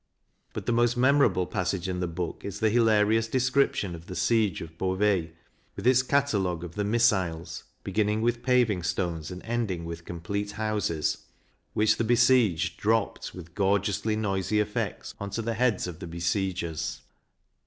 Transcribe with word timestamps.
But 0.53 0.65
the 0.65 0.71
most 0.71 0.97
memorable 0.97 1.45
passage 1.45 1.87
in 1.87 1.99
the 1.99 2.07
book 2.07 2.43
is 2.43 2.59
the 2.59 2.71
hilarious 2.71 3.27
description 3.27 3.93
of 3.93 4.07
the 4.07 4.15
siege 4.15 4.59
of 4.59 4.75
Beauvais, 4.75 5.31
with 5.75 5.85
its 5.85 6.01
catalogue 6.01 6.63
of 6.63 6.73
the 6.73 6.83
missiles 6.83 7.65
(beginning 7.83 8.23
with 8.23 8.41
paving 8.41 8.81
stones 8.81 9.29
and 9.29 9.43
ending 9.45 9.85
with 9.85 10.03
complete 10.03 10.53
houses), 10.53 11.25
which 11.75 11.97
the 11.97 12.03
besieged 12.03 12.79
dropped 12.79 13.35
with 13.35 13.53
gorgeously 13.53 14.15
noisy 14.15 14.59
effects 14.59 15.13
on 15.19 15.29
to 15.29 15.43
the 15.43 15.53
heads 15.53 15.85
of 15.85 15.99
the 15.99 16.07
besiegers. 16.07 17.01